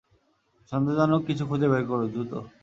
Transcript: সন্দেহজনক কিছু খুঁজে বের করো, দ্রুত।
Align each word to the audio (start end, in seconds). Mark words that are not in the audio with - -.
সন্দেহজনক 0.71 1.21
কিছু 1.27 1.43
খুঁজে 1.49 1.67
বের 1.71 1.83
করো, 1.89 2.03
দ্রুত। 2.13 2.31